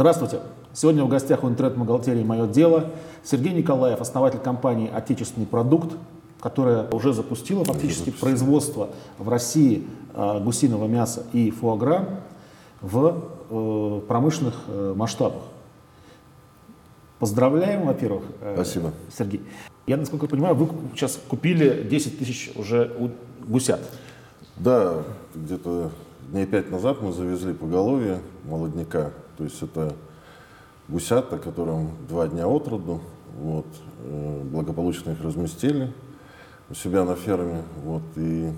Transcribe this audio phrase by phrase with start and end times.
[0.00, 0.40] Здравствуйте.
[0.72, 2.86] Сегодня в гостях у интернет-бухгалтерии «Мое дело»
[3.22, 5.94] Сергей Николаев, основатель компании «Отечественный продукт»,
[6.40, 12.22] которая уже запустила фактически производство в России э, гусиного мяса и фуагра
[12.80, 15.42] в э, промышленных э, масштабах.
[17.18, 18.92] Поздравляем, во-первых, Спасибо.
[19.14, 19.42] Сергей.
[19.86, 23.12] Я, насколько понимаю, вы сейчас купили 10 тысяч уже
[23.46, 23.80] гусят.
[24.56, 25.02] Да,
[25.34, 25.90] где-то
[26.30, 29.10] дней пять назад мы завезли поголовье молодняка.
[29.40, 29.94] То есть это
[30.86, 33.00] гусята, которым два дня от роду.
[33.38, 33.64] Вот,
[34.04, 35.94] э, благополучно их разместили
[36.68, 37.62] у себя на ферме.
[37.82, 38.52] Вот, и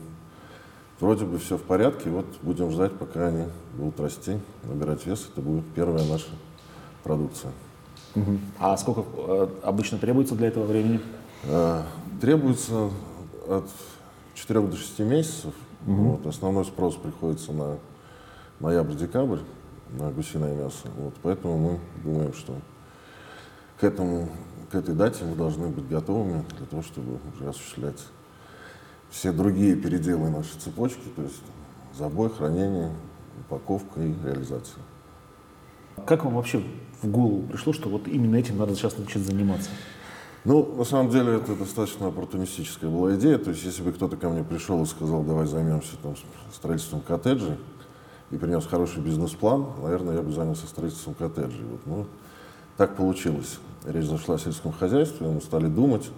[0.98, 2.10] вроде бы все в порядке.
[2.10, 3.44] Вот будем ждать, пока они
[3.78, 5.28] будут расти, набирать вес.
[5.30, 6.30] Это будет первая наша
[7.04, 7.52] продукция.
[8.16, 8.38] Угу.
[8.58, 11.00] А сколько э, обычно требуется для этого времени?
[11.44, 11.82] Э,
[12.20, 12.90] требуется
[13.46, 13.68] от
[14.34, 15.54] 4 до 6 месяцев.
[15.86, 15.94] Угу.
[15.94, 17.78] Вот, основной спрос приходится на
[18.58, 19.38] ноябрь-декабрь
[19.92, 20.88] на гусиное мясо.
[20.96, 22.56] Вот, поэтому мы думаем, что
[23.78, 24.28] к, этому,
[24.70, 28.00] к этой дате мы должны быть готовыми для того, чтобы уже осуществлять
[29.10, 31.42] все другие переделы нашей цепочки, то есть
[31.96, 32.92] забой, хранение,
[33.40, 34.82] упаковка и реализация.
[36.06, 36.62] Как вам вообще
[37.02, 39.70] в голову пришло, что вот именно этим надо сейчас начать заниматься?
[40.44, 43.38] Ну, на самом деле, это достаточно оппортунистическая была идея.
[43.38, 46.16] То есть, если бы кто-то ко мне пришел и сказал, давай займемся там,
[46.52, 47.58] строительством коттеджей,
[48.32, 51.64] и принес хороший бизнес-план, наверное, я бы занялся строительством коттеджей.
[51.64, 51.80] Вот.
[51.86, 52.06] Ну,
[52.76, 53.58] так получилось.
[53.84, 56.10] Речь зашла о сельском хозяйстве, мы стали думать,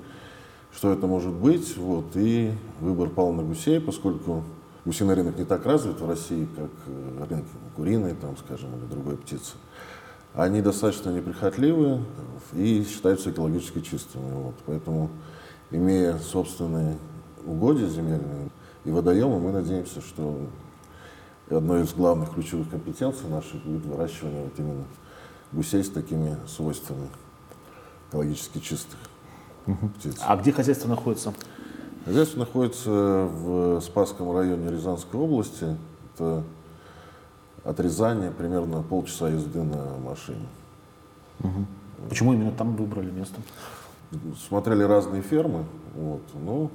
[0.75, 4.45] что это может быть, вот, и выбор пал на гусей, поскольку
[4.85, 9.17] гусиный рынок не так развит в России, как э, рынок куриный, там, скажем, или другой
[9.17, 9.55] птицы.
[10.35, 12.03] Они достаточно неприхотливые
[12.53, 14.31] и считаются экологически чистыми.
[14.33, 14.55] Вот.
[14.67, 15.11] Поэтому,
[15.71, 16.97] имея собственные
[17.45, 18.51] угодья земельные
[18.85, 20.39] и водоемы, мы надеемся, что
[21.51, 24.85] одной из главных ключевых компетенций наших будет выращивание вот именно
[25.53, 27.09] гусей с такими свойствами
[28.09, 28.99] экологически чистых
[29.67, 29.89] угу.
[29.99, 30.17] птиц.
[30.21, 31.35] А где хозяйство находится?
[32.05, 35.77] Хозяйство находится в Спасском районе Рязанской области.
[36.15, 36.45] Это
[37.65, 40.47] от Рязани примерно полчаса езды на машине.
[41.41, 41.67] Угу.
[42.09, 43.41] Почему именно там выбрали место?
[44.49, 45.65] Смотрели разные фермы,
[45.95, 46.71] вот, но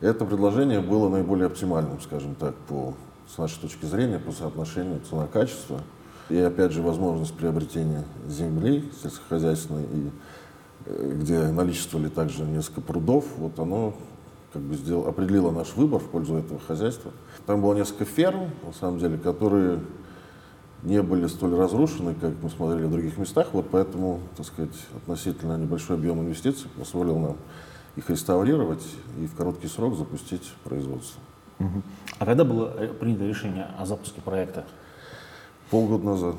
[0.00, 2.94] это предложение было наиболее оптимальным, скажем так, по
[3.32, 5.80] с нашей точки зрения, по соотношению цена-качество.
[6.28, 10.10] И опять же возможность приобретения земли сельскохозяйственной, и,
[10.86, 13.94] э, где наличествовали также несколько прудов, вот оно
[14.52, 17.12] как бы сделал, определило наш выбор в пользу этого хозяйства.
[17.46, 19.80] Там было несколько ферм, на самом деле, которые
[20.82, 25.56] не были столь разрушены, как мы смотрели в других местах, вот поэтому, так сказать, относительно
[25.56, 27.36] небольшой объем инвестиций позволил нам
[27.96, 28.84] их реставрировать
[29.20, 31.20] и в короткий срок запустить производство.
[31.58, 31.82] Угу.
[32.18, 34.64] А когда было э, принято решение о запуске проекта?
[35.70, 36.36] Полгода назад.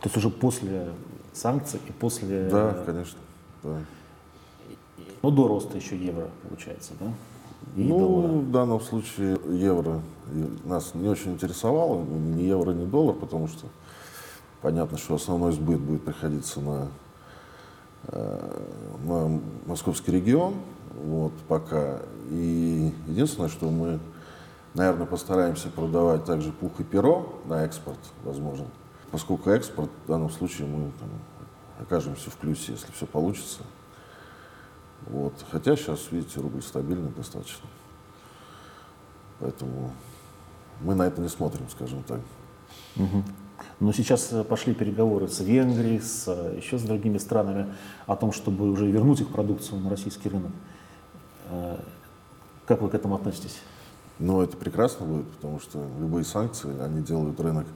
[0.00, 0.88] То есть уже после
[1.32, 2.48] санкций и после...
[2.48, 3.18] Да, конечно.
[3.62, 3.78] Да.
[5.22, 7.06] Ну, до роста еще евро, получается, да?
[7.74, 8.28] И ну, доллара.
[8.28, 10.00] в данном случае евро
[10.64, 13.66] нас не очень интересовало, ни евро, ни доллар, потому что
[14.62, 16.88] понятно, что основной сбыт будет приходиться на,
[18.08, 18.62] э,
[19.04, 20.54] на московский регион,
[20.94, 22.00] вот, пока.
[22.30, 23.98] И единственное, что мы
[24.76, 28.66] Наверное, постараемся продавать также пух и перо на экспорт, возможно.
[29.10, 31.08] Поскольку экспорт, в данном случае мы там,
[31.80, 33.62] окажемся в плюсе, если все получится.
[35.06, 35.32] Вот.
[35.50, 37.66] Хотя сейчас, видите, рубль стабильный достаточно.
[39.38, 39.92] Поэтому
[40.82, 42.20] мы на это не смотрим, скажем так.
[42.96, 43.22] Угу.
[43.80, 47.74] Но сейчас э, пошли переговоры с Венгрией, с, э, еще с другими странами
[48.06, 50.52] о том, чтобы уже вернуть их продукцию на российский рынок.
[51.48, 51.78] Э,
[52.66, 53.58] как вы к этому относитесь?
[54.18, 57.66] Но это прекрасно будет, потому что любые санкции, они делают рынок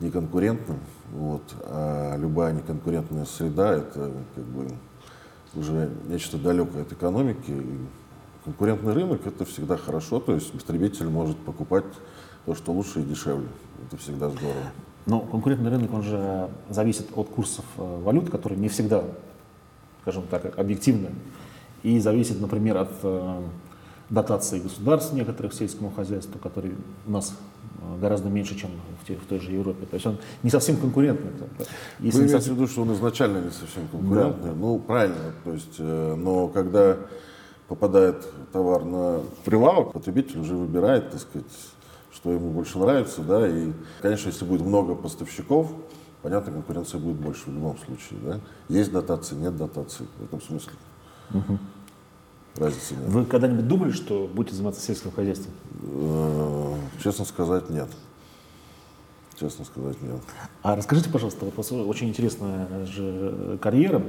[0.00, 0.80] неконкурентным,
[1.12, 4.68] вот, а любая неконкурентная среда– это как бы
[5.54, 7.50] уже нечто далекое от экономики.
[7.50, 7.78] И
[8.44, 11.84] конкурентный рынок– это всегда хорошо, то есть потребитель может покупать
[12.46, 13.48] то, что лучше и дешевле.
[13.86, 14.72] Это всегда здорово.
[15.06, 19.04] Но конкурентный рынок, он же зависит от курсов э, валют, которые не всегда,
[20.02, 21.10] скажем так, объективны.
[21.82, 23.42] И зависит, например, от э,
[24.12, 26.74] дотации государств некоторых сельскому хозяйству, которые
[27.06, 27.34] у нас
[27.80, 28.70] э, гораздо меньше, чем
[29.02, 29.86] в, те, в той же Европе.
[29.86, 31.30] То есть он не совсем конкурентный.
[31.98, 32.54] Если Вы имеете совсем...
[32.54, 34.50] в виду, что он изначально не совсем конкурентный?
[34.50, 34.54] Да.
[34.54, 35.16] Ну, правильно.
[35.44, 36.98] То есть, э, но когда
[37.68, 41.46] попадает товар на прилавок, потребитель уже выбирает, так сказать,
[42.12, 43.72] что ему больше нравится, да, и,
[44.02, 45.72] конечно, если будет много поставщиков,
[46.20, 48.40] понятно, конкуренция будет больше в любом случае, да.
[48.68, 50.72] Есть дотации, нет дотации в этом смысле.
[51.32, 51.58] Угу.
[52.56, 53.08] Разницы нет.
[53.08, 55.52] Вы когда-нибудь думали, что будете заниматься сельским хозяйством?
[55.82, 57.88] Э, честно сказать, нет.
[59.38, 60.20] честно сказать, нет.
[60.62, 64.02] А расскажите, пожалуйста, вот у вас очень интересная же карьера.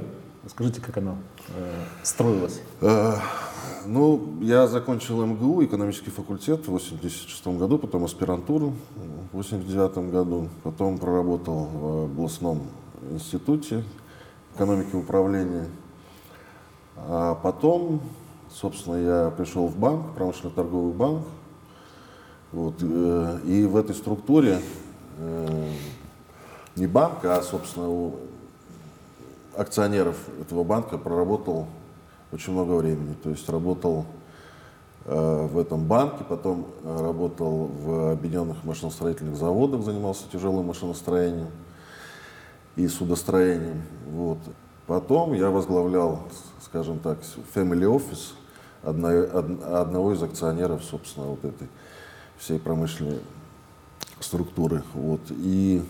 [0.44, 1.16] Расскажите, как она
[1.48, 2.60] э, строилась?
[2.82, 3.14] Э,
[3.86, 8.74] ну, я закончил МГУ, экономический факультет в 86 году, потом аспирантуру
[9.32, 12.62] в 89 году, потом проработал в областном
[13.10, 13.84] институте
[14.54, 15.66] экономики и управления.
[16.96, 18.00] А потом,
[18.54, 21.24] собственно, я пришел в банк, промышленно-торговый банк,
[22.52, 24.60] вот, э, и в этой структуре
[25.18, 25.68] э,
[26.76, 28.14] не банк, а, собственно, у
[29.56, 31.66] акционеров этого банка проработал
[32.32, 33.14] очень много времени.
[33.22, 34.06] То есть работал
[35.04, 41.48] э, в этом банке, потом работал в объединенных машиностроительных заводах, занимался тяжелым машиностроением
[42.76, 43.82] и судостроением.
[44.10, 44.38] Вот.
[44.86, 46.20] Потом я возглавлял,
[46.60, 47.18] скажем так,
[47.54, 48.34] family office
[48.84, 51.68] одного из акционеров, собственно, вот этой
[52.38, 53.20] всей промышленной
[54.20, 54.82] структуры.
[54.94, 55.20] Вот.
[55.30, 55.82] И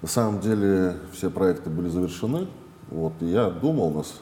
[0.00, 2.48] на самом деле все проекты были завершены.
[2.88, 3.14] Вот.
[3.20, 4.14] И я думал, у нас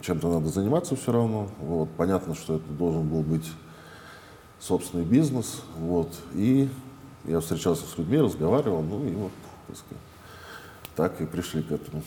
[0.00, 1.48] чем-то надо заниматься все равно.
[1.60, 1.88] Вот.
[1.96, 3.50] Понятно, что это должен был быть
[4.60, 5.62] собственный бизнес.
[5.78, 6.12] Вот.
[6.34, 6.68] И
[7.24, 9.32] я встречался с людьми, разговаривал, ну и вот,
[9.66, 10.04] так сказать,
[10.94, 12.02] так и пришли к этому.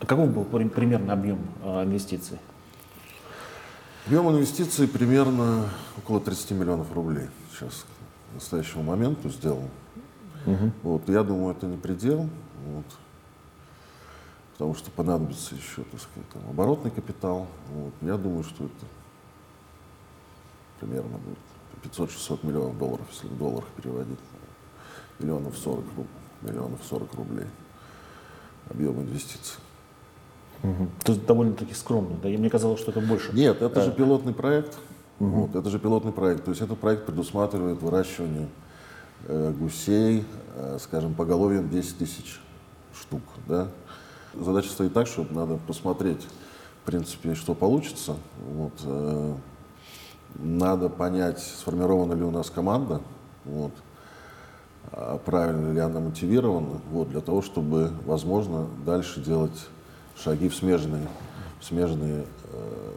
[0.00, 2.38] А каков был примерно объем а, инвестиций?
[4.06, 7.86] Объем инвестиций примерно около 30 миллионов рублей сейчас
[8.30, 9.70] к настоящему моменту сделал.
[10.44, 10.72] Угу.
[10.82, 12.28] Вот, я думаю, это не предел,
[12.66, 12.84] вот,
[14.52, 17.46] потому что понадобится еще, так сказать, там, оборотный капитал.
[17.72, 18.84] Вот, я думаю, что это
[20.80, 21.38] примерно будет
[21.96, 24.18] 500-600 миллионов долларов, если в долларах переводить.
[25.18, 25.82] Миллионов 40,
[26.42, 27.46] миллионов 40 рублей
[28.68, 29.60] объем инвестиций.
[30.64, 30.88] Угу.
[31.04, 32.30] То есть довольно-таки скромно, да?
[32.30, 33.32] И мне казалось, что это больше.
[33.34, 33.82] Нет, это да.
[33.82, 34.78] же пилотный проект.
[35.20, 35.28] Угу.
[35.28, 36.44] Вот, это же пилотный проект.
[36.44, 38.48] То есть этот проект предусматривает выращивание
[39.28, 40.24] э, гусей,
[40.56, 42.40] э, скажем, поголовьем 10 тысяч
[42.98, 43.20] штук.
[43.46, 43.68] Да?
[44.32, 46.26] Задача стоит так, чтобы надо посмотреть,
[46.82, 48.16] в принципе, что получится.
[48.48, 49.34] Вот, э,
[50.36, 53.02] надо понять, сформирована ли у нас команда,
[53.44, 53.72] вот,
[54.90, 59.68] а правильно ли она мотивирована, вот, для того, чтобы, возможно, дальше делать
[60.16, 61.08] шаги в смежные,
[61.60, 62.94] в смежные э,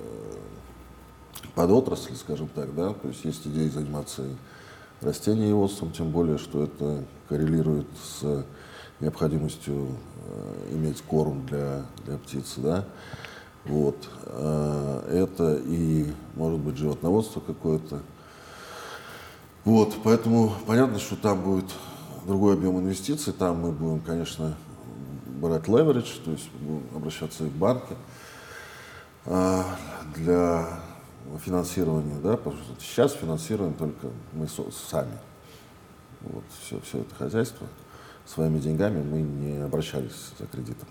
[1.56, 4.24] подотрасли, скажем так, да, то есть есть идеи заниматься
[5.02, 8.46] растениеводством, тем более, что это коррелирует с
[9.00, 9.88] необходимостью
[10.25, 12.86] э, иметь корм для, для птицы, да,
[13.66, 18.02] вот, э, это и, может быть, животноводство какое-то,
[19.66, 21.66] вот, поэтому понятно, что там будет
[22.25, 24.56] другой объем инвестиций, там мы будем, конечно,
[25.38, 27.95] брать leverage, то есть будем обращаться в банки,
[29.25, 29.63] э,
[30.16, 30.80] для
[31.44, 35.18] финансирования, да, потому что сейчас финансируем только мы сами.
[36.22, 37.68] Вот все, все это хозяйство.
[38.25, 40.88] Своими деньгами мы не обращались за кредитом.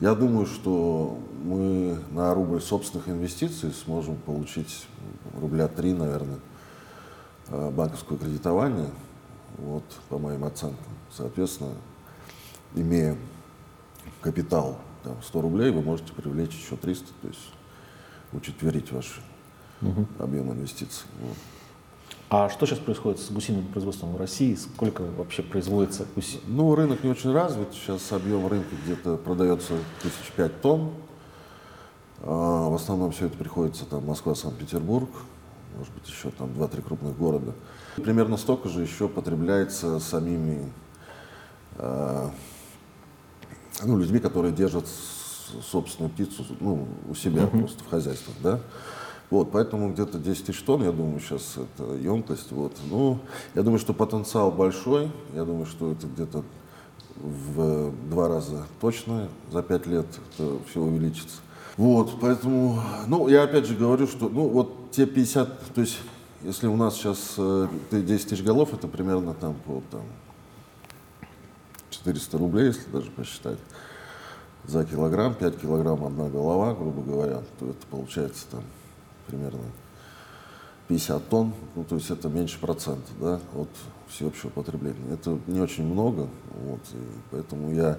[0.00, 4.86] Я думаю, что мы на рубль собственных инвестиций сможем получить
[5.40, 6.38] рубля три, наверное,
[7.48, 8.90] э, банковское кредитование,
[9.56, 10.92] вот, по моим оценкам.
[11.10, 11.72] Соответственно,
[12.74, 13.16] имея
[14.20, 17.52] капитал там, 100 рублей, вы можете привлечь еще 300, то есть
[18.32, 19.20] учетверить ваши
[19.82, 20.06] угу.
[20.18, 21.06] объем инвестиций.
[21.20, 21.36] Вот.
[22.28, 24.54] А что сейчас происходит с гусиным производством в России?
[24.56, 26.40] Сколько вообще производится гусей?
[26.48, 27.72] Ну, рынок не очень развит.
[27.72, 30.90] Сейчас объем рынка где-то продается тысяч пять тонн.
[32.22, 35.08] А, в основном все это приходится там Москва, Санкт-Петербург,
[35.76, 37.52] может быть, еще там два-три крупных города.
[37.96, 40.72] Примерно столько же еще потребляется самими
[41.76, 42.32] а,
[43.82, 44.86] ну, людьми, которые держат
[45.70, 47.58] собственную птицу ну, у себя uh-huh.
[47.58, 48.60] просто в хозяйствах, да.
[49.30, 52.52] Вот, поэтому где-то 10 тысяч тонн, я думаю, сейчас это емкость.
[52.52, 52.72] Вот.
[52.88, 53.18] Ну,
[53.54, 55.10] я думаю, что потенциал большой.
[55.34, 56.44] Я думаю, что это где-то
[57.16, 61.38] в два раза точно за пять лет это все увеличится.
[61.76, 65.98] Вот, поэтому, ну, я опять же говорю, что, ну, вот те 50, то есть,
[66.42, 67.36] если у нас сейчас 10
[67.92, 70.02] э, тысяч голов, это примерно там по там,
[72.06, 73.58] 400 рублей, если даже посчитать,
[74.64, 78.62] за килограмм, 5 килограмм одна голова, грубо говоря, то это получается там
[79.26, 79.62] примерно
[80.88, 83.68] 50 тонн, ну, то есть это меньше процента да, от
[84.08, 85.12] всеобщего потребления.
[85.12, 86.28] Это не очень много,
[86.62, 86.98] вот, и
[87.32, 87.98] поэтому я,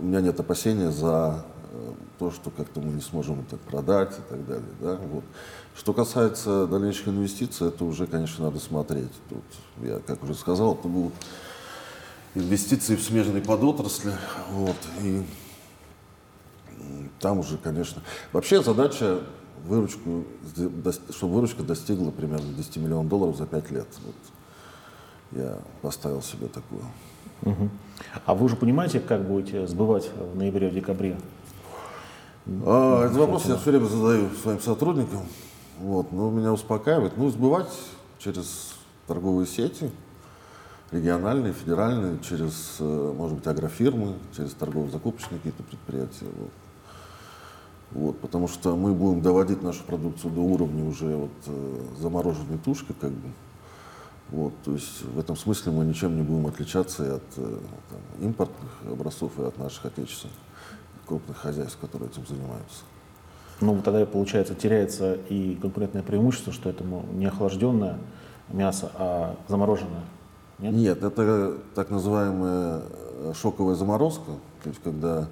[0.00, 4.30] у меня нет опасения за э, то, что как-то мы не сможем это продать и
[4.30, 4.68] так далее.
[4.80, 5.24] Да, вот.
[5.74, 9.12] Что касается дальнейших инвестиций, это уже, конечно, надо смотреть.
[9.28, 9.42] Тут,
[9.80, 11.14] я, как уже сказал, это будут
[12.34, 14.12] инвестиции в смежные подотрасли.
[14.50, 15.22] Вот, и
[17.20, 18.02] там уже, конечно...
[18.32, 19.20] Вообще задача
[19.64, 20.24] выручку,
[21.10, 23.86] чтобы выручка достигла примерно 10 миллионов долларов за 5 лет.
[24.04, 25.40] Вот.
[25.40, 26.82] я поставил себе такую.
[27.42, 27.70] Угу.
[28.26, 31.16] А вы уже понимаете, как будете сбывать в ноябре, в декабре?
[32.46, 35.22] А, этот вопрос я все время задаю своим сотрудникам.
[35.78, 37.16] Вот, но меня успокаивает.
[37.16, 37.72] Ну, сбывать
[38.18, 38.74] через
[39.06, 39.90] торговые сети,
[40.92, 46.26] региональные, федеральные, через, э, может быть, агрофирмы, через торгово-закупочные какие-то предприятия.
[46.38, 46.50] Вот.
[47.92, 52.94] Вот, потому что мы будем доводить нашу продукцию до уровня уже вот, э, замороженной тушки,
[52.98, 53.28] как бы.
[54.30, 57.58] Вот, то есть в этом смысле мы ничем не будем отличаться и от э,
[57.90, 60.36] там, импортных образцов, и от наших отечественных
[61.06, 62.84] крупных хозяйств, которые этим занимаются.
[63.60, 67.98] Ну, тогда, получается, теряется и конкурентное преимущество, что это не охлажденное
[68.48, 70.02] мясо, а замороженное.
[70.62, 70.74] Нет?
[70.74, 75.28] Нет, это так называемая э, шоковая заморозка, то есть когда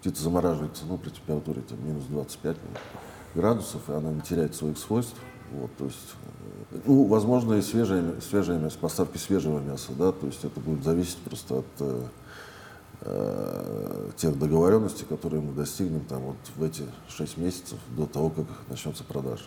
[0.00, 2.56] птица замораживается ну, при температуре там, минус 25
[3.34, 5.16] градусов, и она не теряет своих свойств.
[5.52, 6.14] Вот, то есть,
[6.72, 10.82] э, ну, возможно, и свежее, свежее мясо, поставки свежего мяса, да, то есть это будет
[10.82, 12.02] зависеть просто от э,
[13.00, 18.46] Э, тех договоренностей, которые мы достигнем там, вот в эти шесть месяцев до того, как
[18.68, 19.44] начнется продажа.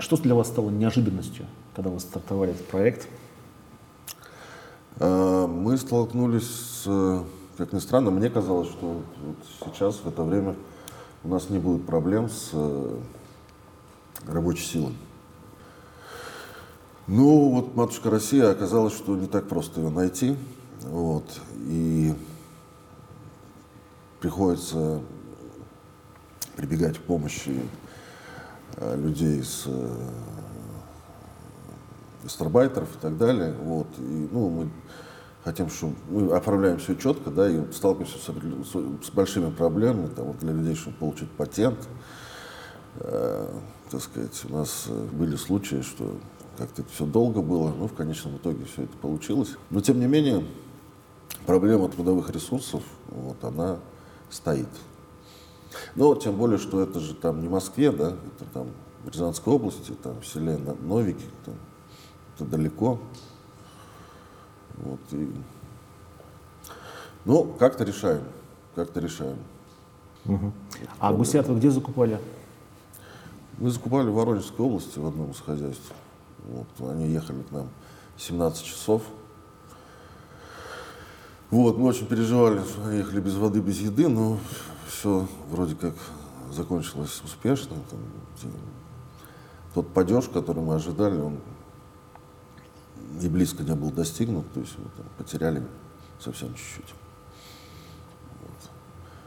[0.00, 3.06] Что для вас стало неожиданностью, когда вы стартовали этот проект?
[5.00, 7.24] Э, мы столкнулись с,
[7.56, 10.56] как ни странно, мне казалось, что вот сейчас, в это время,
[11.22, 12.98] у нас не будет проблем с э,
[14.26, 14.94] рабочей силой.
[17.06, 20.36] Ну, вот матушка Россия оказалось, что не так просто ее найти.
[20.82, 21.24] Вот,
[21.56, 22.14] и
[24.20, 25.00] приходится
[26.56, 27.62] прибегать к помощи
[28.76, 29.68] э, людей с
[32.22, 33.54] гастарбайтеров и так далее.
[33.62, 33.86] Вот.
[33.98, 34.70] И, ну, мы
[35.44, 40.38] хотим, чтобы мы оформляем все четко, да, и сталкиваемся с, с большими проблемами там, вот
[40.38, 41.78] для людей, чтобы получить патент.
[42.96, 43.48] Э,
[43.90, 46.16] так сказать, у нас были случаи, что
[46.58, 49.56] как-то это все долго было, но в конечном итоге все это получилось.
[49.70, 50.44] Но тем не менее,
[51.46, 53.78] проблема трудовых ресурсов, вот, она
[54.28, 54.68] стоит.
[55.94, 58.68] Ну, тем более, что это же там не Москве, да, это там
[59.04, 61.54] в Рязанской области, там в селе Новики, там,
[62.38, 62.98] это далеко.
[64.76, 65.32] Вот, и...
[67.24, 68.22] Ну, как-то решаем,
[68.74, 69.38] как-то решаем.
[70.24, 70.52] Угу.
[71.00, 72.20] А гусят вы где закупали?
[73.58, 75.92] Мы закупали в Воронежской области в одном из хозяйств.
[76.44, 77.68] Вот, они ехали к нам
[78.16, 79.02] 17 часов.
[81.50, 84.38] Вот, мы очень переживали, что они ехали без воды, без еды, но
[84.86, 85.94] все вроде как
[86.52, 87.76] закончилось успешно.
[87.90, 88.52] Там,
[89.74, 91.38] тот падеж, который мы ожидали, он
[93.20, 95.62] и близко не был достигнут, то есть там, потеряли
[96.20, 96.94] совсем чуть-чуть.
[98.42, 98.70] Вот.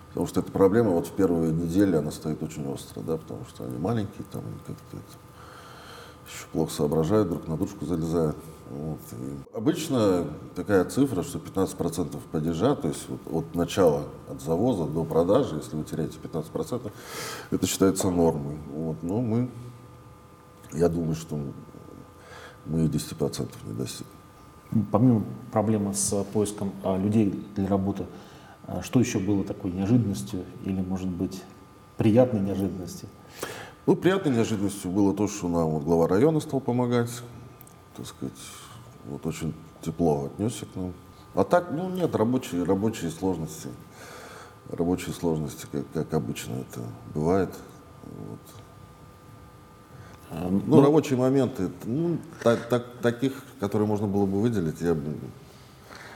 [0.10, 3.66] Потому что эта проблема вот в первые недели, она стоит очень остро, да, потому что
[3.66, 8.38] они маленькие, там как-то еще плохо соображают, друг на дружку залезают.
[8.70, 9.00] Вот.
[9.54, 15.58] Обычно такая цифра, что 15% падежа, то есть вот от начала, от завоза до продажи,
[15.58, 16.92] если вы теряете 15%,
[17.52, 18.58] это считается нормой.
[18.74, 19.04] Вот.
[19.04, 19.50] Но мы,
[20.72, 21.38] я думаю, что
[22.66, 24.12] мы и 10% не достигнем.
[24.92, 28.06] Помимо проблемы с поиском а, людей для работы,
[28.68, 31.44] а, что еще было такой неожиданностью или, может быть,
[31.98, 33.10] приятной неожиданностью?
[33.86, 37.10] Ну, приятной неожиданностью было то, что нам вот глава района стал помогать,
[37.98, 38.38] так сказать,
[39.06, 40.94] вот очень тепло отнесся к нам.
[41.34, 43.70] А так, ну нет, рабочие, рабочие сложности.
[44.70, 46.82] Рабочие сложности, как, как обычно это
[47.14, 47.50] бывает.
[48.04, 48.40] Вот.
[50.32, 54.94] А, ну, ну, рабочие моменты, ну, так, так, таких, которые можно было бы выделить, я
[54.94, 55.14] бы...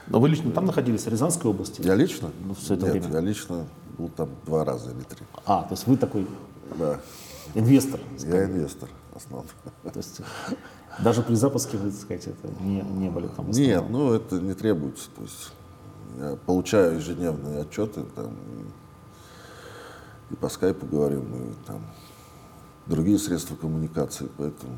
[0.08, 1.82] Но вы лично там находились, в Рязанской области?
[1.82, 2.32] Я лично?
[2.46, 3.14] Ну, все это Нет, время?
[3.16, 3.66] я лично
[3.98, 5.26] был там два раза или три.
[5.46, 6.28] А, то есть вы такой
[6.78, 7.02] да.
[7.56, 8.00] инвестор?
[8.18, 8.38] Скажем.
[8.38, 9.50] Я инвестор, основной.
[9.84, 10.22] То есть
[11.00, 13.50] даже при запуске, вы, так сказать, это не, не были там?
[13.52, 15.10] Нет, ну это не требуется.
[15.16, 15.52] То есть
[16.18, 18.34] я получаю ежедневные отчеты там,
[20.30, 21.82] и по скайпу говорим, и там
[22.86, 24.78] другие средства коммуникации, поэтому...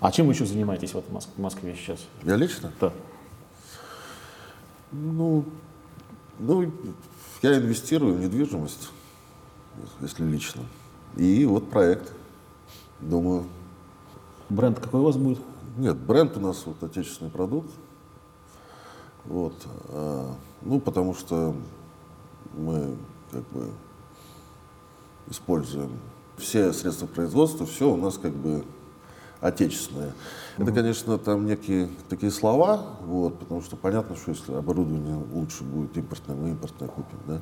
[0.00, 2.00] А чем вы еще занимаетесь вот в Москве сейчас?
[2.22, 2.72] Я лично?
[2.80, 2.92] Да.
[4.92, 5.44] Ну,
[6.38, 6.72] ну,
[7.42, 8.90] я инвестирую в недвижимость,
[10.00, 10.62] если лично.
[11.16, 12.12] И вот проект,
[13.00, 13.44] думаю.
[14.48, 15.40] Бренд какой у вас будет?
[15.76, 17.70] Нет, бренд у нас вот отечественный продукт.
[19.24, 19.54] Вот.
[19.88, 21.54] А, ну, потому что
[22.52, 22.96] мы
[23.30, 23.70] как бы
[25.28, 25.90] используем
[26.36, 28.64] все средства производства, все у нас как бы
[29.40, 30.12] отечественное.
[30.56, 35.96] Это, конечно, там некие такие слова, вот, потому что понятно, что если оборудование лучше будет
[35.96, 37.40] импортное, мы импортное купим, да.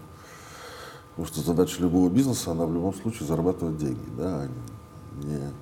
[1.11, 4.49] Потому что задача любого бизнеса, она в любом случае зарабатывать деньги, да, а
[5.23, 5.53] не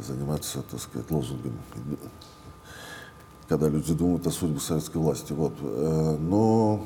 [0.00, 1.58] заниматься, так сказать, лозунгами.
[3.48, 5.32] когда люди думают о судьбе советской власти.
[5.32, 5.52] Вот.
[5.60, 6.84] Э, но,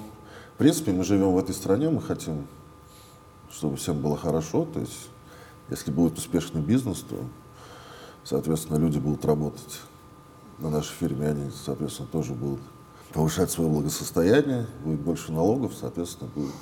[0.54, 2.46] в принципе, мы живем в этой стране, мы хотим,
[3.50, 4.64] чтобы всем было хорошо.
[4.64, 5.08] То есть,
[5.70, 7.16] если будет успешный бизнес, то,
[8.24, 9.80] соответственно, люди будут работать
[10.58, 12.60] на нашей фирме, они, соответственно, тоже будут
[13.12, 16.52] повышать свое благосостояние, будет больше налогов, соответственно, будет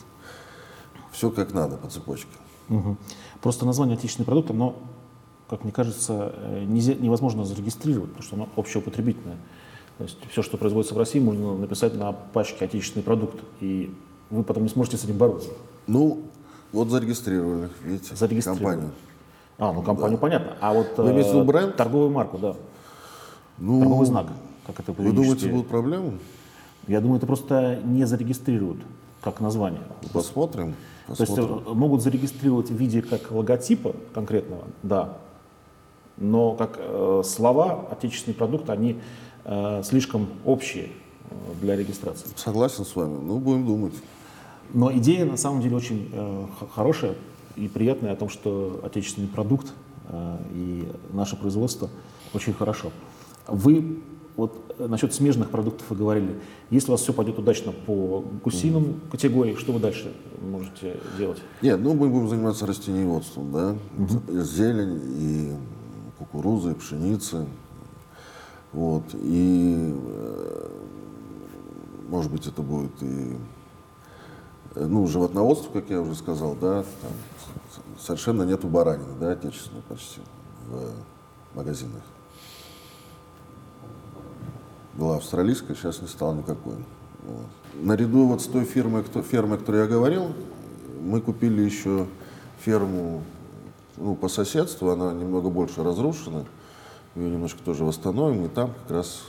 [1.13, 2.29] все как надо по цепочке.
[2.69, 2.97] Угу.
[3.41, 4.77] Просто название отечественный продукт, но,
[5.49, 9.39] как мне кажется, э, нельзя, невозможно зарегистрировать, потому что оно общеупотребительное.
[9.99, 13.95] То есть все, что производится в России, можно написать на пачке отечественный продукт, и
[14.31, 15.49] вы потом не сможете с этим бороться.
[15.87, 16.23] Ну,
[16.73, 18.65] вот зарегистрировали, видите, зарегистрировали.
[18.65, 18.91] компанию.
[19.59, 20.23] А, ну компанию да.
[20.23, 20.57] понятно.
[20.61, 21.77] А вот Вы имеете бренд?
[21.77, 22.55] торговую марку, да.
[23.59, 24.27] Ну, Торговый знак,
[24.67, 26.19] как это Вы думаете, будут проблемы?
[26.87, 28.81] Я думаю, это просто не зарегистрируют
[29.23, 29.81] как название.
[30.13, 30.75] Посмотрим.
[31.07, 31.17] посмотрим.
[31.17, 35.17] То есть э, могут зарегистрировать в виде как логотипа конкретного, да,
[36.17, 38.99] но как э, слова отечественный продукт, они
[39.45, 40.91] э, слишком общие
[41.31, 42.29] э, для регистрации.
[42.37, 43.95] Согласен с вами, ну будем думать.
[44.73, 47.15] Но идея на самом деле очень э, хорошая
[47.57, 49.73] и приятная о том, что отечественный продукт
[50.09, 51.89] э, и наше производство
[52.35, 52.91] очень хорошо.
[53.47, 54.01] Вы
[54.37, 56.39] вот э, насчет смежных продуктов вы говорили.
[56.71, 59.11] Если у вас все пойдет удачно по гусиным mm-hmm.
[59.11, 61.39] категории, что вы дальше можете делать?
[61.63, 64.43] Нет, ну мы будем заниматься растениеводством, да, mm-hmm.
[64.43, 65.53] зелень и
[66.19, 67.47] кукуруза, и пшеница,
[68.73, 70.69] вот, и э,
[72.09, 73.37] может быть это будет и
[74.77, 77.13] ну, животноводство, как я уже сказал, да, там
[77.99, 80.21] совершенно нету баранины, да, отечественной почти
[80.69, 82.03] в магазинах
[84.97, 86.75] была австралийская, сейчас не стало никакой.
[87.27, 87.47] Вот.
[87.75, 90.33] Наряду вот с той фирмой, кто, фермой, о которой я говорил,
[91.03, 92.07] мы купили еще
[92.61, 93.23] ферму
[93.97, 96.45] ну, по соседству, она немного больше разрушена,
[97.15, 99.23] ее немножко тоже восстановим, и там как раз,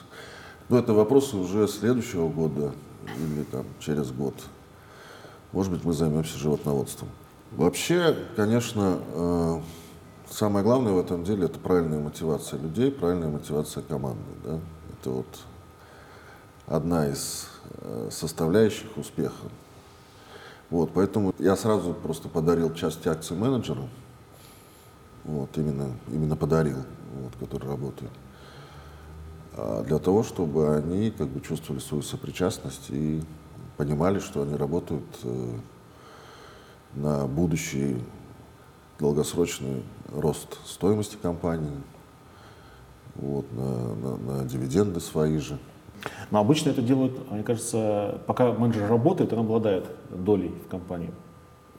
[0.70, 2.72] ну это вопросы уже следующего года
[3.18, 4.36] или там через год.
[5.52, 7.10] Может быть, мы займемся животноводством.
[7.52, 9.62] Вообще, конечно, э,
[10.30, 14.22] самое главное в этом деле это правильная мотивация людей, правильная мотивация команды.
[14.44, 14.60] Да?
[15.00, 15.28] Это вот
[16.66, 17.48] одна из
[17.82, 19.48] э, составляющих успеха.
[20.70, 23.88] Вот, поэтому я сразу просто подарил часть акций менеджеру,
[25.24, 26.84] вот, именно, именно подарил,
[27.22, 28.12] вот, который работает,
[29.54, 33.24] а для того, чтобы они как бы чувствовали свою сопричастность и
[33.78, 35.54] понимали, что они работают э,
[36.96, 38.02] на будущий
[39.00, 41.78] долгосрочный рост стоимости компании,
[43.16, 45.58] вот, на, на, на дивиденды свои же.
[46.32, 51.12] Но обычно это делают, мне кажется, пока менеджер работает, он обладает долей в компании.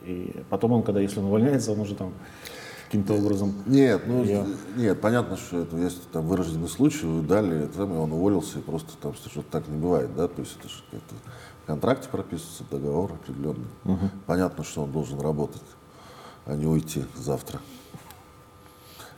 [0.03, 2.13] И потом он, когда, если он увольняется, он уже там
[2.89, 3.53] каким-то образом...
[3.67, 4.47] Нет, ну, ее...
[4.77, 8.63] нет, понятно, что это есть там вырожденный случай, вы дали, там, и он уволился, и
[8.63, 11.15] просто там что-то так не бывает, да, то есть это же как-то
[11.63, 13.67] в контракте прописывается договор определенный.
[13.85, 14.11] Угу.
[14.27, 15.63] Понятно, что он должен работать,
[16.47, 17.61] а не уйти завтра.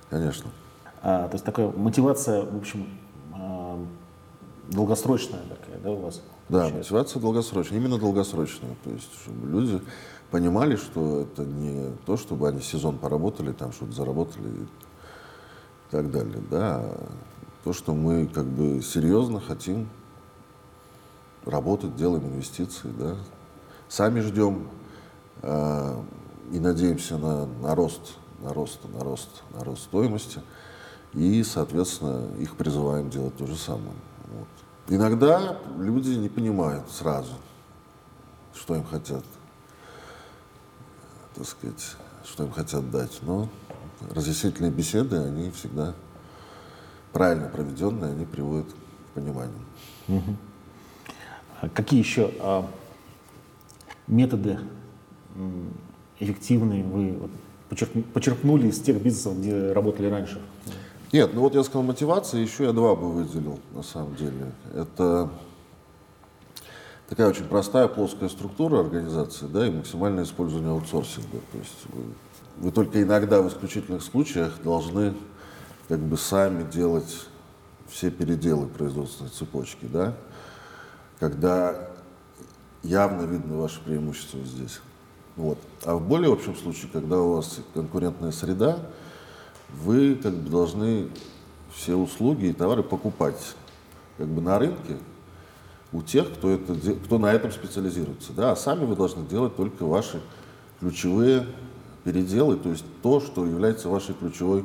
[0.09, 0.51] Конечно.
[1.03, 2.89] А, то есть такая мотивация, в общем,
[4.69, 6.23] долгосрочная такая, да, у вас?
[6.49, 6.93] Да, получается?
[6.93, 8.75] мотивация долгосрочная, именно долгосрочная.
[8.83, 9.81] То есть, чтобы люди
[10.31, 14.67] понимали, что это не то, чтобы они сезон поработали, там что-то заработали и
[15.91, 16.85] так далее, да,
[17.65, 19.89] то, что мы как бы серьезно хотим
[21.45, 23.17] работать, делаем инвестиции, да,
[23.89, 24.69] сами ждем
[25.43, 26.03] э,
[26.53, 30.41] и надеемся на, на рост, на рост, на рост, на рост стоимости,
[31.13, 33.95] и, соответственно, их призываем делать то же самое.
[34.29, 34.49] Вот.
[34.89, 37.33] Иногда люди не понимают сразу,
[38.55, 39.25] что им хотят,
[41.41, 43.19] так сказать, что им хотят дать.
[43.23, 43.49] Но
[44.15, 45.95] разъяснительные беседы, они всегда
[47.13, 49.59] правильно проведенные, они приводят к пониманию.
[50.09, 50.37] Угу.
[51.63, 52.71] А какие еще а,
[54.07, 54.59] методы
[56.19, 57.31] эффективные вы вот,
[58.13, 60.41] почерпнули из тех бизнесов, где работали раньше?
[61.13, 64.53] Нет, ну вот я сказал мотивация, еще я два бы выделил, на самом деле.
[64.75, 65.31] Это
[67.11, 71.41] такая очень простая плоская структура организации, да, и максимальное использование аутсорсинга.
[71.53, 72.05] То есть вы,
[72.59, 75.15] вы только иногда в исключительных случаях должны
[75.89, 77.27] как бы сами делать
[77.89, 80.15] все переделы производственной цепочки, да,
[81.19, 81.91] когда
[82.85, 84.81] явно видно ваше преимущество здесь.
[85.35, 85.59] Вот.
[85.85, 88.79] А в более общем случае, когда у вас конкурентная среда,
[89.71, 91.09] вы как бы должны
[91.75, 93.57] все услуги и товары покупать
[94.17, 94.99] как бы на рынке
[95.93, 98.33] у тех, кто, это, кто на этом специализируется.
[98.33, 98.53] Да?
[98.53, 100.21] А сами вы должны делать только ваши
[100.81, 101.47] ключевые
[102.05, 104.65] переделы, то есть то, что является вашей ключевой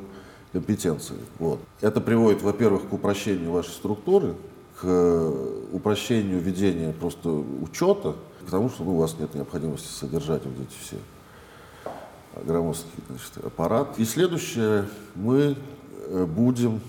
[0.52, 1.22] компетенцией.
[1.40, 1.60] Вот.
[1.82, 4.36] Это приводит, во-первых, к упрощению вашей структуры
[4.80, 5.32] к
[5.72, 10.76] упрощению ведения просто учета, к тому, что ну, у вас нет необходимости содержать вот эти
[10.82, 10.98] все
[12.44, 13.98] громоздкий значит, аппарат.
[13.98, 14.86] И следующее,
[15.16, 15.56] мы
[16.08, 16.82] э, будем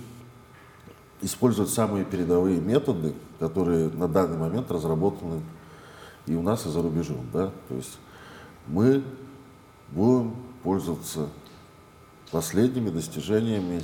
[1.23, 5.41] использовать самые передовые методы, которые на данный момент разработаны
[6.27, 7.27] и у нас, и за рубежом.
[7.33, 7.53] Да?
[7.69, 7.99] То есть
[8.67, 9.03] мы
[9.91, 11.29] будем пользоваться
[12.31, 13.83] последними достижениями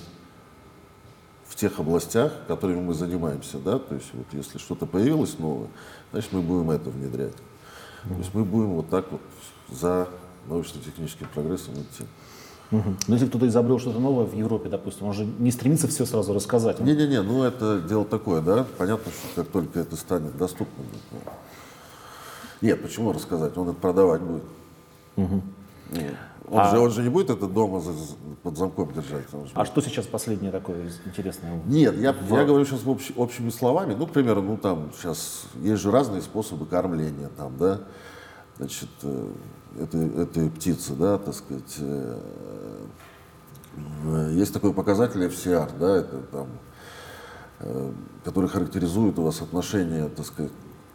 [1.47, 3.59] в тех областях, которыми мы занимаемся.
[3.59, 3.79] Да?
[3.79, 5.69] То есть вот если что-то появилось новое,
[6.11, 7.37] значит мы будем это внедрять.
[8.05, 9.21] То есть мы будем вот так вот
[9.71, 10.09] за
[10.49, 12.05] научно-техническим прогрессом идти.
[12.73, 12.95] Угу.
[13.07, 16.33] Но если кто-то изобрел что-то новое в Европе, допустим, он же не стремится все сразу
[16.33, 16.81] рассказать.
[16.81, 18.67] Не-не-не, ну это дело такое, да.
[18.79, 20.87] Понятно, что как только это станет доступным.
[21.11, 21.19] Ну,
[22.63, 23.57] нет, почему рассказать?
[23.59, 24.45] Он это продавать будет.
[25.17, 25.43] Угу.
[25.93, 26.15] Нет.
[26.49, 26.71] Он, а...
[26.71, 27.93] же, он же не будет это дома за,
[28.43, 29.25] под замком держать.
[29.55, 31.61] А что сейчас последнее такое интересное?
[31.67, 32.31] Нет, я, в...
[32.31, 33.95] я говорю сейчас общ, общими словами.
[33.95, 37.81] Ну, к примеру, ну там сейчас есть же разные способы кормления там, да.
[38.59, 39.29] Значит, э,
[39.79, 41.77] этой, этой птицы, да, так сказать.
[41.79, 42.19] Э,
[44.33, 46.47] есть такой показатель FCR, да, это там,
[47.61, 47.93] э,
[48.25, 50.53] который характеризует у вас отношение, так сказать,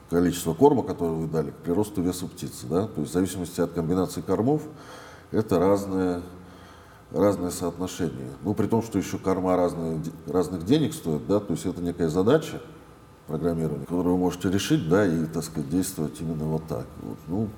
[0.10, 3.72] количества корма, которое вы дали, к приросту веса птицы, да, то есть в зависимости от
[3.72, 4.62] комбинации кормов
[5.32, 6.22] это разное,
[7.12, 8.30] разное соотношение.
[8.44, 12.10] Ну, при том, что еще корма разные, разных денег стоят, да, то есть это некая
[12.10, 12.62] задача,
[13.28, 16.86] программирования, которую вы можете решить, да, и, так сказать, действовать именно вот так.
[17.02, 17.18] Вот.
[17.28, 17.50] Ну,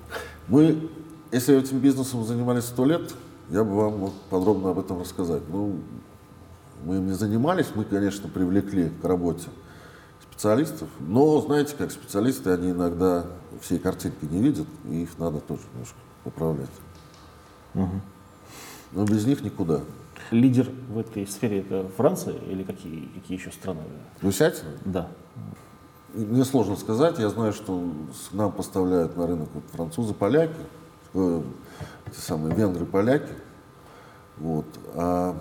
[0.48, 0.90] мы
[1.32, 3.14] если этим бизнесом занимались сто лет,
[3.50, 5.42] я бы вам мог подробно об этом рассказать.
[5.48, 5.80] Ну,
[6.84, 9.48] мы им не занимались, мы, конечно, привлекли к работе
[10.30, 13.26] специалистов, но, знаете, как специалисты, они иногда
[13.60, 16.70] всей картинки не видят, и их надо тоже немножко поправлять.
[17.74, 18.00] Угу.
[18.92, 19.80] Но без них никуда.
[20.30, 23.82] Лидер в этой сфере это Франция или какие, какие еще страны?
[24.22, 24.70] Гусятина?
[24.84, 25.08] Да.
[26.14, 27.18] Мне сложно сказать.
[27.18, 27.92] Я знаю, что
[28.32, 30.56] нам поставляют на рынок вот французы, поляки
[31.14, 31.42] э,
[32.12, 33.32] самые венгры, поляки.
[34.38, 34.66] Вот.
[34.94, 35.36] А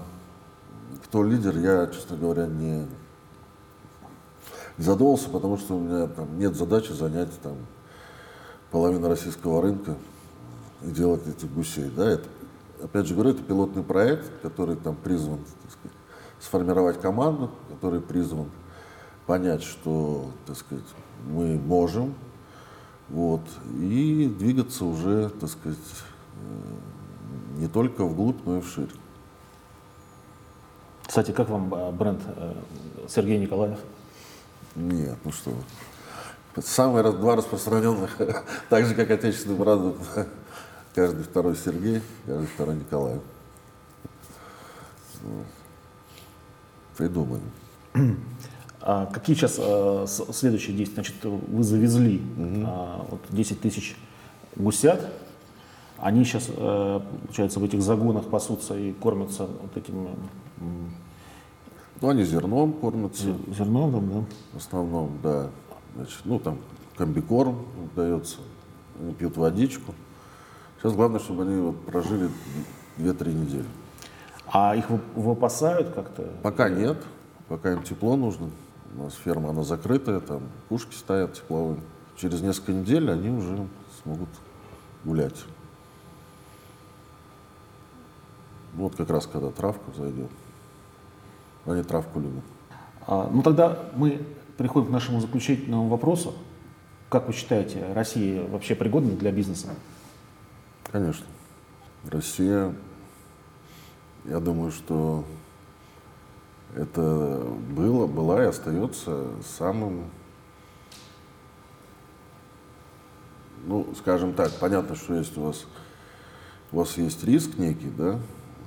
[1.06, 2.88] кто лидер, я, честно говоря, не
[4.78, 7.56] задумался, потому что у меня там нет задачи занять там
[8.72, 9.96] половину российского рынка
[10.82, 11.90] и делать этих гусей.
[11.96, 12.10] Да?
[12.10, 12.28] Это,
[12.84, 15.98] опять же говорю, это пилотный проект, который там призван сказать,
[16.40, 18.50] сформировать команду, который призван
[19.26, 20.86] понять, что так сказать,
[21.28, 22.16] мы можем
[23.10, 23.42] вот,
[23.80, 25.78] и двигаться уже, так сказать,
[26.36, 28.90] э, не только вглубь, но и вширь.
[31.08, 32.54] Кстати, как вам э, бренд э,
[33.08, 33.80] Сергей Николаев?
[34.76, 35.54] Нет, ну что
[36.56, 38.18] Самые два распространенных,
[38.70, 39.96] так же, как отечественный бренд,
[40.94, 43.22] каждый второй Сергей, каждый второй Николаев.
[46.96, 47.52] Придумаем.
[48.82, 51.04] А какие сейчас а, следующие действия?
[51.04, 52.64] Значит, вы завезли угу.
[52.66, 53.96] а, вот 10 тысяч
[54.56, 55.06] гусят.
[55.98, 60.10] Они сейчас, а, получается, в этих загонах пасутся и кормятся вот этим...
[62.02, 63.36] Ну, они зерном кормятся.
[63.48, 64.26] Зерном, да?
[64.54, 65.50] В основном, да.
[65.96, 66.58] Значит, ну, там
[66.96, 67.66] комбикорм
[67.96, 68.38] дается,
[69.02, 69.94] они пьют водичку.
[70.78, 72.30] Сейчас главное, чтобы они вот прожили
[72.98, 73.66] 2-3 недели.
[74.52, 76.30] А их выпасают как-то?
[76.42, 76.98] Пока нет,
[77.50, 78.50] пока им тепло нужно.
[78.96, 81.80] У нас ферма, она закрытая, там пушки стоят тепловые.
[82.18, 83.68] Через несколько недель они уже
[84.02, 84.30] смогут
[85.04, 85.46] гулять.
[88.74, 90.32] Вот как раз когда травка зайдет.
[91.66, 92.44] Они травку любят.
[93.06, 94.26] А, ну тогда мы
[94.58, 96.34] переходим к нашему заключительному вопросу.
[97.10, 99.70] Как вы считаете, Россия вообще пригодна для бизнеса?
[100.92, 101.26] Конечно.
[102.06, 102.74] Россия,
[104.26, 105.26] я думаю, что
[106.76, 109.28] это было, была и остается
[109.58, 110.06] самым,
[113.66, 115.66] ну, скажем так, понятно, что есть у вас,
[116.72, 118.20] у вас есть риск некий, да,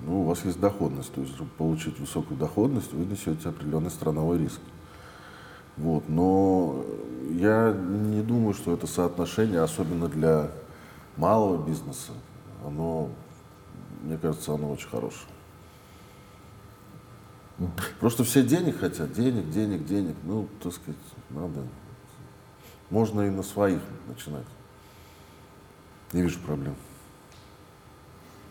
[0.05, 4.39] ну, у вас есть доходность, то есть, чтобы получить высокую доходность, вы несете определенный страновой
[4.39, 4.61] риск.
[5.77, 6.85] Вот, но
[7.31, 10.51] я не думаю, что это соотношение, особенно для
[11.17, 12.13] малого бизнеса,
[12.67, 13.09] оно,
[14.03, 15.29] мне кажется, оно очень хорошее.
[18.01, 20.17] Просто все денег хотят, денег, денег, денег.
[20.25, 21.63] Ну, так сказать, надо.
[22.91, 24.47] Можно и на своих начинать.
[26.13, 26.75] Не вижу проблем.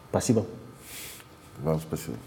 [0.10, 0.46] Спасибо.
[1.60, 2.18] Вам спасибо.